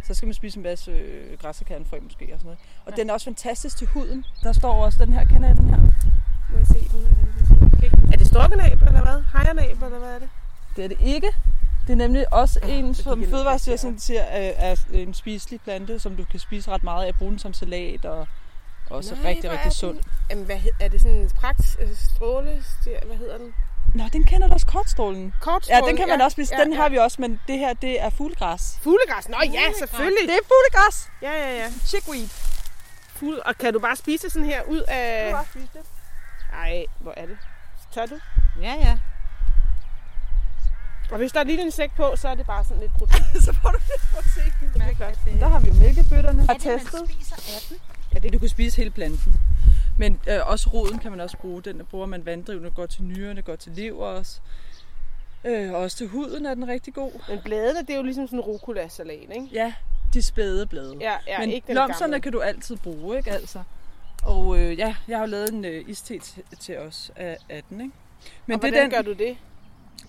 [0.03, 2.59] Så skal man spise en masse øh, græsserkernefrø måske og sådan noget.
[2.85, 3.01] Og ja.
[3.01, 4.25] den er også fantastisk til huden.
[4.43, 5.77] Der står også den her, kender I den her?
[6.51, 7.07] Må jeg se den?
[8.13, 9.23] Er det storkenab, eller hvad?
[9.33, 10.29] Hejernab, eller hvad er det?
[10.75, 11.27] Det er det ikke.
[11.87, 15.13] Det er nemlig også en, så som gik jeg ned Fødevarestyrelsen siger, er, er en
[15.13, 17.15] spiselig plante, som du kan spise ret meget af.
[17.15, 18.27] Bruge den som salat og
[18.89, 19.99] også Nej, rigtig, rigtig sund.
[20.29, 22.63] Jamen, hvad, hed- er det sådan en pragt øh, stråle?
[23.05, 23.53] Hvad hedder den?
[23.93, 25.33] Nå, den kender du også kortstrålen.
[25.41, 25.77] Kortstråle?
[25.77, 26.55] Ja, den kan man ja, også spise.
[26.57, 26.81] ja, Den ja.
[26.81, 28.79] har vi også, men det her, det er fuglegræs.
[28.81, 29.29] Fuglegræs?
[29.29, 30.27] Nå ja, selvfølgelig.
[30.27, 31.09] Det er fuglegræs!
[31.21, 31.67] Ja, ja, ja.
[31.85, 32.27] Chickweed.
[33.15, 33.43] Fugle.
[33.45, 35.35] Og kan du bare spise sådan her ud af...
[35.51, 35.81] spise det.
[36.53, 37.37] Ej, hvor er det?
[37.93, 38.19] Tør du?
[38.61, 38.97] Ja, ja.
[41.11, 43.41] Og hvis der er lige en sæk på, så er det bare sådan lidt protein.
[43.45, 44.73] Så får du lidt protein.
[44.73, 45.39] Det er godt.
[45.39, 46.41] Der har vi jo mælkebøtterne.
[46.41, 47.77] Har Er det, man spiser af den?
[48.13, 49.35] Ja, det du kan spise hele planten.
[49.99, 51.61] Men øh, også roden kan man også bruge.
[51.61, 54.39] Den bruger man vanddrivende, går til nyrerne, går til lever også.
[55.45, 57.11] Øh, og også til huden er den rigtig god.
[57.29, 59.47] Men bladene, det er jo ligesom sådan en rucola-salat, ikke?
[59.51, 59.73] Ja,
[60.13, 60.97] de spæde blade.
[61.01, 62.21] Ja, ja Men ikke den blomsterne gamle.
[62.21, 63.63] kan du altid bruge, ikke altså?
[64.23, 67.63] Og øh, ja, jeg har jo lavet en øh, iste til, til os af, af
[67.69, 67.93] den, ikke?
[68.45, 69.37] Men og det hvordan den, gør du det?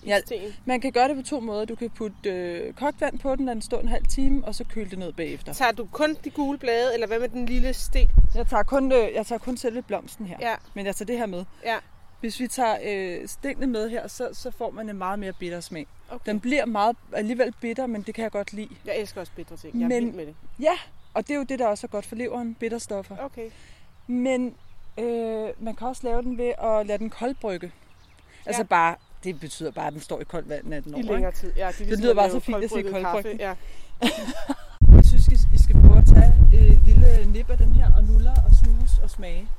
[0.05, 0.19] Ja,
[0.65, 1.65] man kan gøre det på to måder.
[1.65, 4.55] Du kan putte øh, kogt vand på den, lade den stå en halv time, og
[4.55, 5.53] så køle det ned bagefter.
[5.53, 8.09] Tager du kun de gule blade, eller hvad med den lille sten?
[8.35, 11.17] Jeg tager kun, øh, jeg tager kun selve blomsten her, Ja, men jeg tager det
[11.17, 11.45] her med.
[11.65, 11.75] ja.
[12.19, 15.59] Hvis vi tager øh, stængene med her, så, så får man en meget mere bitter
[15.59, 15.87] smag.
[16.09, 16.31] Okay.
[16.31, 18.69] Den bliver meget alligevel bitter, men det kan jeg godt lide.
[18.85, 19.73] Jeg elsker også bitre ting.
[19.79, 20.35] Jeg er Men- vild med det.
[20.59, 20.73] Ja,
[21.13, 23.17] og det er jo det, der også er godt for leveren, bitterstoffer.
[23.19, 23.49] Okay.
[24.07, 24.55] Men
[24.99, 27.71] øh, man kan også lave den ved at lade den koldbrygge.
[28.45, 28.65] Altså Ja.
[28.67, 30.99] bare, det betyder bare, at den står i koldt vand 18 år.
[30.99, 31.53] I længere tid.
[31.57, 33.03] Ja, det, er ligesom lyder bare så fint at koldbrygget.
[33.05, 33.35] kaffe.
[33.39, 33.53] Ja.
[34.95, 36.72] Jeg synes, I skal prøve at tage et
[37.03, 39.49] lille nip af den her, og nuller og snuse og smage.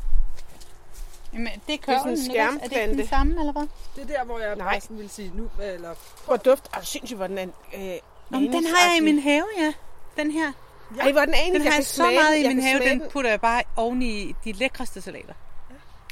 [1.33, 2.39] Jamen, det er sådan en kørlen, ikke?
[2.39, 3.67] Er det ikke den samme, eller hvad?
[3.97, 4.67] Det er der, hvor jeg Nej.
[4.73, 5.95] bare sådan vil sige nu, eller...
[6.25, 6.69] Prøv at dufte.
[6.75, 7.47] Ej, sindssygt, hvor den er...
[7.75, 7.99] Øh,
[8.31, 9.73] Nå, den har jeg i min have, ja.
[10.17, 10.53] Den her.
[11.01, 11.53] Ej, hvor er den anig.
[11.55, 14.35] Den har kan jeg så meget i min have, den putter jeg bare oven i
[14.45, 15.35] de lækreste salater.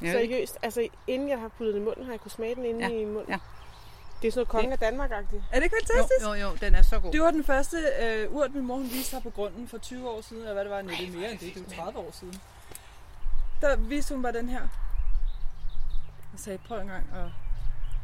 [0.02, 0.12] Ja.
[0.12, 0.58] Seriøst.
[0.62, 2.88] Altså, inden jeg har puttet den i munden, har jeg kunnet smage den inde Ja,
[2.88, 3.24] i munden.
[3.28, 3.36] ja.
[4.22, 5.42] Det er sådan noget kongen af Danmark-agtigt.
[5.52, 6.26] Er det ikke Jo, fantastisk?
[6.26, 7.12] jo, jo, den er så god.
[7.12, 10.10] Det var den første øh, urt, min mor hun viste sig på grunden for 20
[10.10, 11.82] år siden, eller hvad det var, nej, det er mere end det, det er jo
[11.82, 12.40] 30 år siden.
[13.60, 14.60] Der viste hun bare den her.
[16.32, 17.32] Og sagde, prøv en gang, og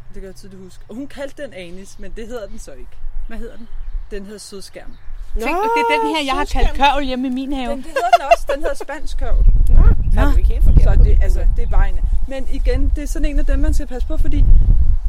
[0.09, 0.85] det kan jeg tydeligt huske.
[0.88, 2.96] Og hun kaldte den anis, men det hedder den så ikke.
[3.28, 3.68] Hvad hedder den?
[4.11, 4.96] Den hedder sødskærm.
[5.34, 7.70] Tænk, det er den her, jeg har kaldt kørvel hjemme i min have.
[7.70, 9.44] Den, det hedder den også, den hedder spansk kørvel.
[9.68, 9.82] Nå,
[10.14, 10.82] så er ikke helt forkert.
[10.98, 11.98] Så det, altså, det er bare en.
[12.28, 14.44] Men igen, det er sådan en af dem, man skal passe på, fordi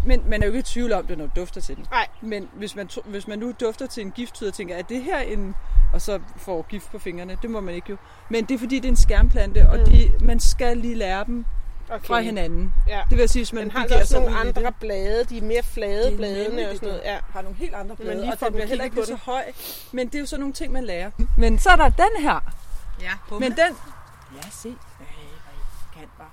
[0.05, 1.85] men man er jo ikke i tvivl om det, når du dufter til den.
[1.91, 2.07] Nej.
[2.21, 5.19] Men hvis man, hvis man nu dufter til en gifttyde og tænker, er det her
[5.19, 5.55] en...
[5.93, 7.97] Og så får gift på fingrene, det må man ikke jo.
[8.29, 9.85] Men det er fordi, det er en skærmplante, og Mm.
[9.85, 11.45] de, man skal lige lære dem
[11.91, 12.07] okay.
[12.07, 12.73] fra hinanden.
[12.87, 13.01] Ja.
[13.09, 14.75] Det vil sige, hvis man Den har begiver også nogle andre det.
[14.79, 15.23] blade.
[15.23, 17.01] De er mere flade, er bladene og sådan noget.
[17.05, 17.17] Ja.
[17.33, 19.43] har nogle helt andre blade, lige og den bliver heller ikke så høj.
[19.91, 21.11] Men det er jo sådan nogle ting, man lærer.
[21.37, 22.39] Men så er der den her.
[23.01, 23.75] Ja, Men den...
[24.35, 24.69] Ja, se.
[24.69, 24.73] I
[25.99, 26.27] kan bare.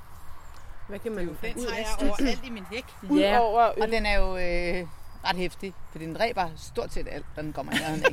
[0.88, 1.78] Hvad kan man Den ud tager af?
[2.00, 2.84] jeg overalt i min hæk.
[3.10, 4.86] Ud over Og den er jo øh,
[5.28, 8.12] ret hæftig, for den dræber stort set alt, når den kommer i nærheden af.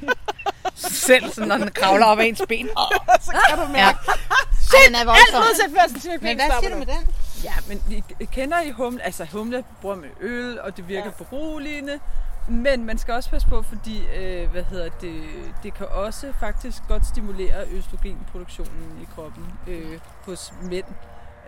[0.75, 2.69] Selv sådan, når den kravler op ad ens ben.
[3.25, 3.67] så kan du Ja.
[3.71, 3.97] mærke.
[4.08, 7.08] Ej, den er Alt modsat først til Men hvad siger du med den?
[7.43, 7.82] Ja, men
[8.19, 9.01] I kender I humle?
[9.06, 11.23] Altså humle bruger med øl, og det virker Ja.
[11.23, 11.99] beroligende.
[12.47, 15.23] Men man skal også passe på, fordi øh, hvad hedder det,
[15.63, 20.86] det kan også faktisk godt stimulere østrogenproduktionen i kroppen øh, hos mænd.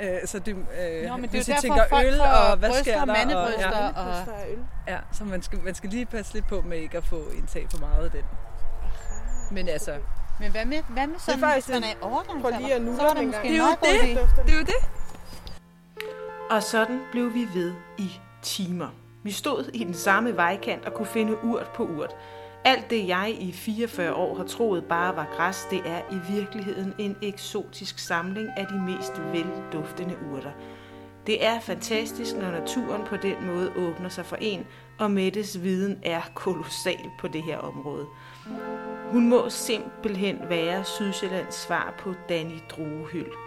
[0.02, 2.70] Øh, så det, øh, Nå, men det er I derfor, tænker folk øl, og hvad
[2.82, 3.36] sker der?
[3.36, 4.60] Og, ja, og- øl.
[4.88, 7.68] ja, så man skal, man skal lige passe lidt på med ikke at få indtag
[7.72, 8.22] for meget af den.
[9.52, 9.92] Men altså,
[10.40, 12.42] Men hvad med, hvad med sådan, faktisk hvis man en- er i overgang?
[12.42, 12.86] Prøv lige at er
[13.20, 14.46] en Det er jo det.
[14.46, 14.76] det er jo det.
[16.50, 18.88] Og sådan blev vi ved i timer.
[19.24, 22.16] Vi stod i den samme vejkant og kunne finde urt på urt.
[22.66, 26.94] Alt det jeg i 44 år har troet bare var græs, det er i virkeligheden
[26.98, 30.52] en eksotisk samling af de mest velduftende urter.
[31.28, 34.66] Det er fantastisk, når naturen på den måde åbner sig for en,
[35.00, 38.06] og Mettes viden er kolossal på det her område.
[39.12, 43.45] Hun må simpelthen være Sydsjællands svar på Danny Druehyld.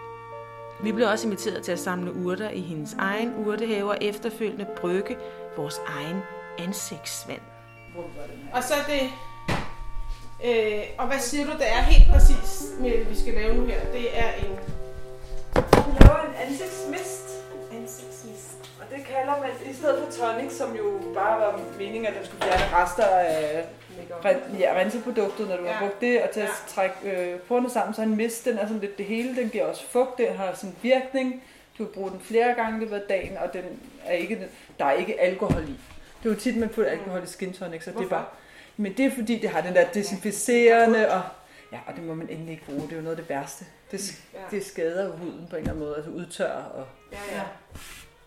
[0.83, 5.17] Vi blev også inviteret til at samle urter i hendes egen urtehave og efterfølgende brygge
[5.57, 6.19] vores egen
[6.59, 7.41] ansigtsvand.
[8.53, 9.09] Og så er det...
[10.45, 13.79] Øh, og hvad siger du, det er helt præcis, med, vi skal lave nu her?
[13.93, 14.51] Det er en...
[15.55, 17.29] Vi laver en ansigtsmist,
[17.71, 18.71] Ansigtsmist.
[18.81, 22.25] og det kalder man, i stedet for tonic, som jo bare var meningen, at den
[22.25, 23.65] skulle fjerne rester af
[24.25, 25.71] ren- ja, renseproduktet, når du ja.
[25.71, 26.51] Har brugt det, og til at Ja.
[26.67, 29.65] trække øh, porerne sammen, så en mist, den er sådan lidt det hele, den giver
[29.65, 31.43] også fugt, den har sådan virkning,
[31.77, 33.63] du kan bruge den flere gange i løbet af dagen, og den
[34.05, 34.47] er ikke,
[34.79, 35.75] der er ikke alkohol i.
[36.23, 38.09] Det er jo tit, man putter alkohol i skin tonic, så det er Hvorfor?
[38.15, 38.25] bare...
[38.77, 41.21] Men det er fordi, det har den der desinficerende, og,
[41.71, 43.65] ja, og det må man endelig ikke bruge, det er jo noget af det værste.
[43.91, 44.39] Det, Ja.
[44.51, 46.63] det skader huden på en eller anden måde, altså udtørrer.
[46.63, 47.41] Og, Ja, ja.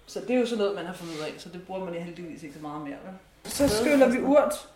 [0.06, 1.94] så det er jo sådan noget, man har fundet ud af, så det bruger man
[1.94, 2.96] heldigvis ikke så meget mere.
[3.04, 3.14] Vel?
[3.52, 4.68] Så skyller vi urt,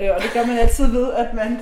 [0.00, 1.58] øh, og det gør man altid ved, at man,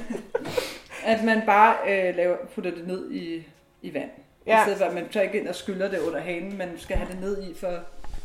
[1.04, 3.42] at man bare øh, laver, putter det ned i,
[3.82, 4.10] i vand.
[4.46, 4.60] Ja.
[4.60, 6.96] I stedet for, at man tager ikke ind og skyller det under hanen, man skal
[6.96, 7.78] have det ned i, for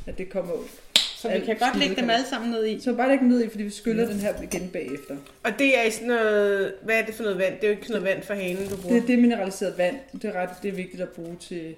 [0.05, 0.67] at det kommer ud.
[1.25, 2.79] Så vi kan godt lægge dem alle sammen ned i.
[2.79, 5.17] Så bare lægge ned i, fordi vi skyller den her igen bagefter.
[5.43, 6.73] Og det er i sådan noget...
[6.81, 7.53] Hvad er det for noget vand?
[7.55, 8.95] Det er jo ikke sådan noget vand for hanen, du bruger.
[8.95, 9.95] Det, det er mineraliseret vand.
[10.11, 11.75] Det er ret det er vigtigt at bruge til...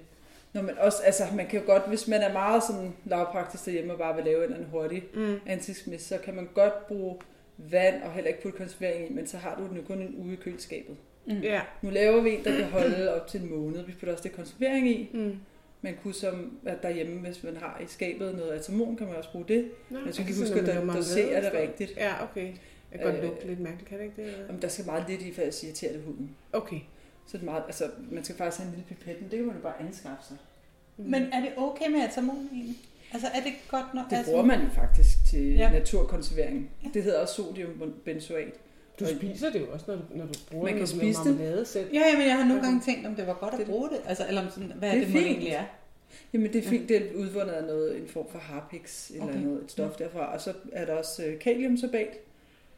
[0.52, 3.92] Når man, også, altså, man kan jo godt, hvis man er meget sådan lavpraktisk derhjemme
[3.92, 5.98] og bare vil lave en eller anden hurtig Mm.
[5.98, 7.16] så kan man godt bruge
[7.58, 10.14] vand og heller ikke putte konservering i, men så har du den jo kun en
[10.18, 10.96] uge i køleskabet.
[11.42, 11.60] Ja.
[11.82, 13.82] Nu laver vi en, der kan holde op til en måned.
[13.84, 15.10] Vi putter også det konservering i.
[15.14, 15.36] Mm.
[15.82, 19.30] Man kunne som at derhjemme, hvis man har i skabet noget atamon, kan man også
[19.32, 19.70] bruge det.
[19.90, 21.96] Nå, Men så kan huske, at der- doserer marmelade det rigtigt.
[21.96, 22.52] Ja, okay.
[22.92, 24.24] Jeg kan godt Øh, lugte lidt mærkeligt, kan det ikke det?
[24.32, 24.46] eller?
[24.46, 26.36] Jamen, der skal meget lidt i, for at sige, irritere det huden.
[26.52, 26.80] Okay.
[27.26, 29.46] Så det er meget, altså, man skal faktisk have en lille pipette, men det kan
[29.46, 30.36] man jo bare anskaffe sig.
[30.96, 32.76] Men er det okay med atamon egentlig?
[33.12, 34.04] Altså er det godt nok?
[34.10, 35.58] Det altså, bruger man jo faktisk til Ja.
[35.62, 35.70] ja.
[35.70, 36.70] naturkonservering.
[36.94, 38.54] Det hedder også sodiumbenzoat.
[39.00, 41.26] Du spiser det jo også, når du, når du bruger Man det, kan spise det.
[41.26, 41.90] marmelade selv.
[41.94, 43.88] Ja, ja, men jeg har nogle gange tænkt, om det var godt at Det- bruge
[43.88, 43.98] det.
[44.06, 45.26] Altså, eller om sådan, hvad Det er det det fint.
[45.26, 45.64] egentlig er.
[46.32, 49.38] Jamen det er fint, det er udvundet af noget, en form for harpix, eller Okay.
[49.38, 50.32] noget, et stof derfra.
[50.34, 52.08] Og så er der også øh, kaliumsorbat.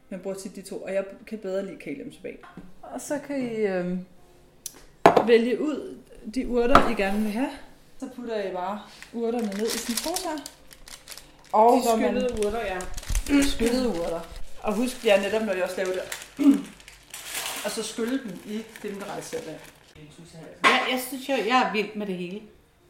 [0.09, 2.35] Man bruger tit de to, og jeg kan bedre lide kaliumsorbat.
[2.81, 3.97] Og så kan I øh,
[5.27, 5.97] vælge ud
[6.35, 7.49] de urter, I gerne vil have.
[8.01, 8.81] Så putter I bare
[9.13, 10.37] urterne ned i sådan en pose her.
[11.51, 12.79] Og De når man- skyllede urter, ja.
[13.41, 14.19] skyllede urter.
[14.61, 16.03] Og husk, ja, netop når jeg også laver det.
[17.65, 19.57] og så skylle dem i det mineraliserede vand.
[20.63, 22.41] Ja, jeg synes jo, jeg er vild med det hele.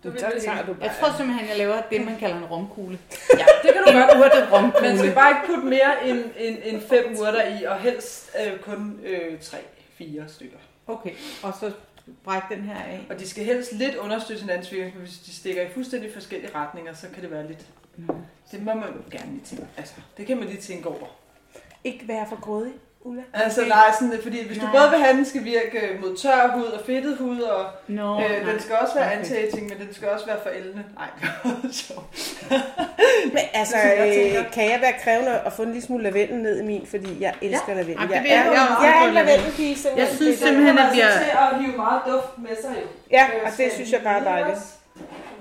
[0.04, 0.84] Du Så tager du bare...
[0.84, 3.00] Jeg tror simpelthen, jeg laver det, man kalder en romkugle.
[3.40, 4.18] Ja, det kan du godt.
[4.18, 4.88] Urte romkugle.
[4.88, 8.60] Man skal bare ikke putte mere end, end, end fem urter i, og helst øh,
[8.60, 9.58] kun øh, tre,
[9.98, 10.58] fire stykker.
[10.88, 11.12] Okay,
[11.44, 11.72] og så
[12.24, 13.06] bræk den her af.
[13.10, 16.56] Og de skal helst lidt understøtte hinandens virkning, for hvis de stikker i fuldstændig forskellige
[16.56, 17.66] retninger, så kan det være lidt...
[18.52, 19.68] Det må man jo gerne lige tænke.
[19.78, 21.08] Altså, det kan man lige tænke over.
[21.84, 23.22] Ikke være for grådig, Ulla.
[23.34, 24.76] Altså, nej, sådan, fordi hvis du Nej.
[24.78, 28.14] både vil have, at den skal virke mod tør hud og fedtet hud, og Nå,
[28.22, 28.52] øh, nej.
[28.52, 29.18] den skal også være Okay.
[29.24, 30.84] anti-aging, men den skal også være forældende.
[30.96, 31.08] Nej,
[31.72, 31.94] så.
[33.26, 36.36] Men altså, er jeg øh, kan jeg være krævende at få en lille smule lavendel
[36.38, 37.74] ned i min, fordi jeg elsker ja.
[37.74, 38.10] lavendel.
[38.12, 39.36] Jeg, vil er, jeg- jeg, jeg er jeg er en lavendel.
[39.36, 40.00] lavendelpige, simpelthen.
[40.00, 42.56] Jeg synes Det er simpelthen, at vi har- altså til at hive meget duft med
[42.62, 42.88] sig jo.
[43.12, 44.60] Ja, Øh, og det synes jeg bare er dejligt.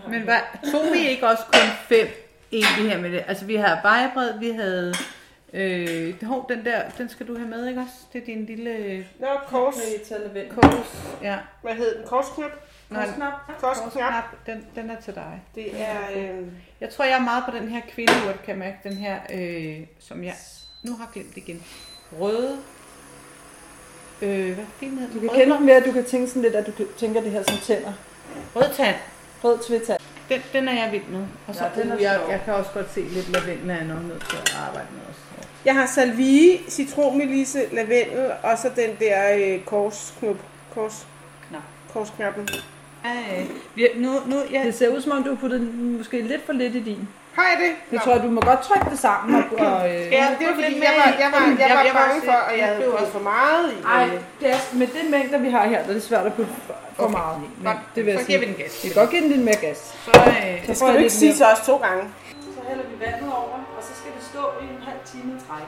[0.09, 0.41] Men hvad,
[0.73, 2.07] tog vi ikke også kun fem
[2.53, 3.25] egentlig her med det?
[3.29, 4.95] Altså, vi havde vejbred, vi havde...
[5.53, 7.93] Øh, hov, den der, den skal du have med, ikke også?
[8.13, 9.75] Det er din lille Nå, kors.
[10.09, 10.51] Tage lavendel?
[10.51, 11.17] kors.
[11.23, 11.37] Ja.
[11.63, 12.07] Hvad hed den?
[12.07, 12.51] Korsknap?
[12.95, 13.33] Korsknap.
[13.61, 14.25] Korsknap.
[14.47, 15.43] den, den er til dig.
[15.55, 15.97] Det er...
[16.17, 16.47] Øh,
[16.81, 18.77] Jeg tror, jeg er meget på den her kvindeurt, kan jeg mærke.
[18.85, 20.35] Den her, øh, som jeg
[20.83, 21.63] nu har glemt igen.
[22.21, 22.59] Røde.
[24.23, 26.55] Øh, hvad fint hedder Du kan kende den ved, at du kan tænke sådan lidt,
[26.55, 27.93] at du tænker det her som tænder.
[28.57, 28.97] Rød tand.
[29.45, 30.00] Rød tvætand.
[30.31, 31.21] Den, den er jeg vild med.
[31.47, 33.85] Og så, Ja, den er uh, jeg, jeg kan også godt se lidt lavendel, er
[33.85, 35.21] nok nødt til at arbejde med også.
[35.65, 40.37] jeg har salvie, citronmelisse, lavendel, og så den der øh, korsknup.
[40.75, 41.07] Kors,
[41.49, 41.63] Knap.
[41.93, 42.49] korsknappen.
[43.05, 46.47] Ej, vi, nu, nu, jeg, Det ser ud som om, du har puttet måske lidt
[46.47, 47.09] for lidt i din.
[47.41, 47.73] Har jeg det?
[47.93, 49.29] Jeg tror, du må godt trykke det sammen.
[49.35, 51.83] Og, og, øh, Ja, det var lidt fordi, mere jeg var, jeg var, jeg var
[51.89, 53.77] jeg var bange for, at jeg blev også- for meget i.
[53.97, 54.07] Ej,
[54.41, 56.75] det er, med den mængde, vi har her, der er det svært at putte for,
[57.05, 57.13] Okay.
[57.13, 57.49] meget i.
[57.57, 58.55] Men Godt, det vil jeg så giver vi sige.
[58.57, 58.81] den gas.
[58.85, 59.79] Vi kan godt give den lidt mere gas.
[60.05, 62.03] Så, øh, Det skal du ikke sige til os to gange.
[62.57, 65.41] Så hælder vi vandet over, og så skal det stå i en halv time i
[65.49, 65.63] træk.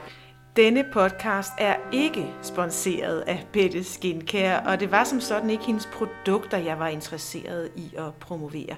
[0.57, 5.89] Denne podcast er ikke sponsoreret af Bette Skincare, og det var som sådan ikke hendes
[5.95, 8.77] produkter, jeg var interesseret i at promovere.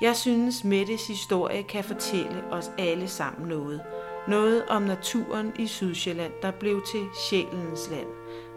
[0.00, 3.80] Jeg synes, Mettes historie kan fortælle os alle sammen noget.
[4.28, 8.06] Noget om naturen i Sydsjælland, der blev til sjælens land.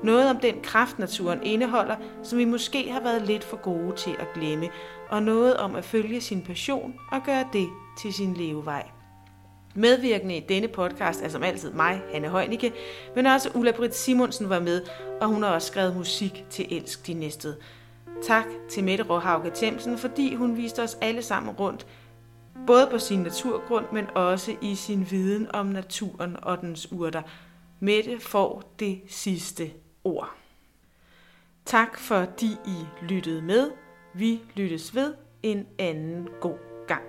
[0.04, 4.16] Noget om den kraft, naturen indeholder, som vi måske har været lidt for gode til
[4.20, 4.70] at glemme.
[5.10, 7.70] Og noget om at følge sin passion og gøre det
[8.02, 8.90] til sin levevej.
[9.76, 12.74] Medvirkende i denne podcast er som altid mig, Hanne Heunicke,
[13.16, 14.82] men også Ulla Britt Simonsen var med,
[15.22, 17.56] og hun har også skrevet musik til Elsk de Næste.
[18.24, 21.88] Tak til Mette Råhauke Themsen, fordi hun viste os alle sammen rundt,
[22.68, 27.22] både på sin naturgrund, men også i sin viden om naturen og dens urter.
[27.80, 29.72] Mette får det sidste
[30.04, 30.30] ord.
[31.66, 33.72] Tak fordi I lyttede med.
[34.14, 37.02] Vi lyttes ved en anden god gang.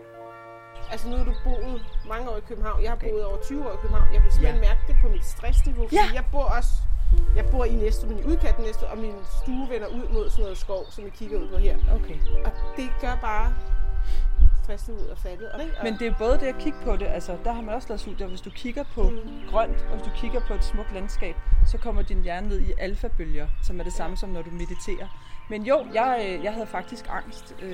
[0.90, 2.82] Altså nu har du boet mange år i København.
[2.82, 4.14] Jeg har boet over 20 år i København.
[4.14, 4.68] Jeg vil simpelthen ja.
[4.68, 5.82] mærke det på mit stressniveau.
[5.84, 6.10] Fordi Ja.
[6.14, 6.68] jeg bor også
[7.36, 10.42] jeg bor i Næstved, men i udkanten Næstved, og min stue vender ud mod sådan
[10.42, 11.76] noget skov, som vi kigger ud på her.
[11.94, 12.18] Okay.
[12.44, 13.54] Og det gør bare
[14.64, 15.48] stressniveauet er faldet.
[15.52, 17.74] Og, og, Men det er både det at kigge på det, altså der har man
[17.74, 19.12] også lavet studier, hvis du kigger på
[19.50, 22.72] grønt, og hvis du kigger på et smukt landskab, så kommer din hjerne ned i
[22.78, 25.08] alfabølger, som er det samme som når du mediterer.
[25.50, 27.70] Men jo, jeg, øh, jeg havde faktisk angst, øh,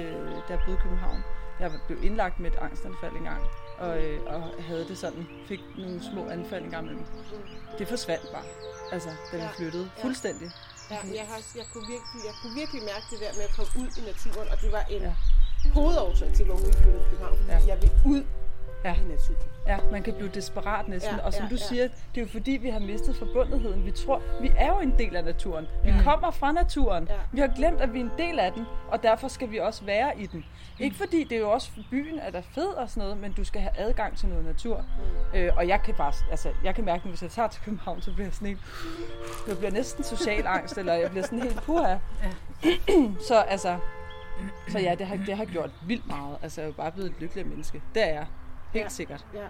[0.48, 1.24] da jeg boede i København.
[1.61, 3.42] Jeg blev indlagt med et angstanfald engang,
[3.81, 7.07] og, øh, og havde det sådan, fik nogle små anfald engang imellem.
[7.79, 8.45] Det forsvandt bare,
[8.93, 10.03] altså da vi Ja, flyttede, ja.
[10.05, 10.49] fuldstændig.
[10.90, 13.73] ja, jeg, har, jeg, kunne virkelig, jeg kunne virkelig mærke det der med at komme
[13.83, 15.14] ud i naturen, og det var en Ja.
[15.77, 17.37] hovedårsag til, hvorfor vi flyttede til København.
[17.38, 17.61] Fordi Ja.
[17.73, 18.23] jeg vil ud
[18.85, 18.95] Ja.
[18.95, 19.51] i naturen.
[19.66, 21.16] Ja, man kan blive desperat næsten.
[21.16, 21.66] Ja, og som ja, du ja.
[21.66, 23.87] siger, det er jo fordi, vi har mistet forbundetheden.
[23.87, 25.66] Vi tror, vi er jo en del af naturen.
[25.85, 27.09] Vi kommer fra naturen.
[27.11, 27.14] Ja.
[27.33, 29.85] Vi har glemt, at vi er en del af den, og derfor skal vi også
[29.85, 30.45] være i den.
[30.79, 33.19] Ikke fordi det er jo også for byen, at der er fed og sådan noget,
[33.19, 34.85] men du skal have adgang til noget natur.
[35.35, 38.03] Øh, og jeg kan bare, altså, jeg kan mærke, at hvis jeg tager til København,
[38.03, 38.61] så bliver jeg sådan helt,
[39.49, 41.97] jeg bliver næsten social angst, eller jeg bliver sådan helt puha.
[43.29, 43.79] så altså,
[44.69, 46.37] så ja, det har, det har gjort vildt meget.
[46.43, 47.83] Altså, jeg er jo bare blevet et lykkeligt menneske.
[47.95, 48.27] Det er jeg.
[48.72, 48.88] Helt Ja.
[48.90, 49.24] sikkert.
[49.33, 49.48] Ja.